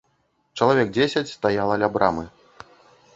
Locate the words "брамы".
1.99-2.25